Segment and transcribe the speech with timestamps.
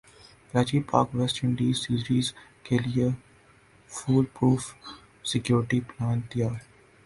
[0.49, 2.27] Karachi Pak West Indies series
[2.65, 3.07] کیلئے
[3.91, 4.63] foolproof
[5.29, 6.55] security plan تیار